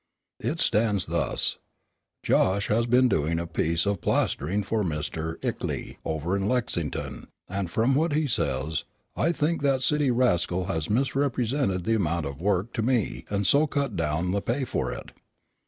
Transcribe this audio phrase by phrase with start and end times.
[0.39, 1.59] It stands thus:
[2.23, 5.35] Josh has been doing a piece of plastering for Mr.
[5.41, 8.83] Eckley over in Lexington, and from what he says,
[9.15, 13.67] I think that city rascal has misrepresented the amount of work to me and so
[13.67, 15.11] cut down the pay for it.